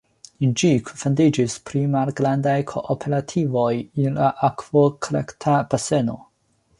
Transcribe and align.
En 0.45 0.53
ĝi 0.59 0.69
kunfandiĝis 0.85 1.57
pli 1.69 1.81
malgrandaj 1.95 2.55
kooperativoj 2.73 3.69
en 4.07 4.17
la 4.23 4.31
akvokolekta 4.51 5.59
baseno. 5.75 6.17